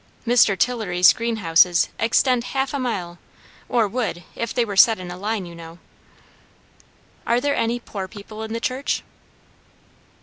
Mr. 0.25 0.57
Tillery's 0.57 1.13
greenhouses 1.13 1.89
extend 1.99 2.43
half 2.55 2.73
a 2.73 2.79
mile, 2.79 3.19
or 3.69 3.87
would, 3.87 4.23
if 4.35 4.51
they 4.51 4.65
were 4.65 4.75
set 4.75 4.97
in 4.97 5.11
a 5.11 5.15
line, 5.15 5.45
you 5.45 5.53
know." 5.53 5.77
"Are 7.27 7.39
there 7.39 7.55
any 7.55 7.79
poor 7.79 8.07
people 8.07 8.41
in 8.41 8.51
the 8.51 8.59
church?" 8.59 9.03